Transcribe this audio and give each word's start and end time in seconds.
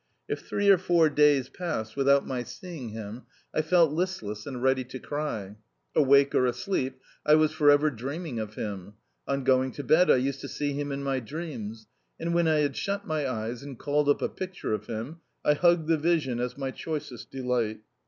If 0.27 0.39
three 0.39 0.67
or 0.71 0.79
four 0.79 1.11
days 1.11 1.47
passed 1.49 1.95
without 1.95 2.25
my 2.25 2.41
seeing 2.41 2.89
him 2.89 3.21
I 3.53 3.61
felt 3.61 3.91
listless 3.91 4.47
and 4.47 4.63
ready 4.63 4.83
to 4.83 4.97
cry. 4.97 5.57
Awake 5.93 6.33
or 6.33 6.47
asleep, 6.47 6.99
I 7.23 7.35
was 7.35 7.51
forever 7.51 7.91
dreaming 7.91 8.39
of 8.39 8.55
him. 8.55 8.95
On 9.27 9.43
going 9.43 9.69
to 9.73 9.83
bed 9.83 10.09
I 10.09 10.15
used 10.15 10.41
to 10.41 10.47
see 10.47 10.73
him 10.73 10.91
in 10.91 11.03
my 11.03 11.19
dreams, 11.19 11.85
and 12.19 12.33
when 12.33 12.47
I 12.47 12.61
had 12.61 12.75
shut 12.75 13.05
my 13.05 13.29
eyes 13.29 13.61
and 13.61 13.77
called 13.77 14.09
up 14.09 14.23
a 14.23 14.27
picture 14.29 14.73
of 14.73 14.87
him 14.87 15.19
I 15.45 15.53
hugged 15.53 15.87
the 15.87 15.97
vision 15.99 16.39
as 16.39 16.57
my 16.57 16.71
choicest 16.71 17.29
delight. 17.29 17.81